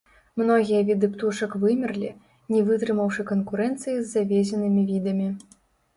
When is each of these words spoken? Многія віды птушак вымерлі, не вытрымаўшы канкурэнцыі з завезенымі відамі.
Многія 0.41 0.79
віды 0.87 1.09
птушак 1.17 1.51
вымерлі, 1.65 2.09
не 2.55 2.63
вытрымаўшы 2.69 3.21
канкурэнцыі 3.33 3.95
з 3.99 4.07
завезенымі 4.15 4.81
відамі. 4.93 5.29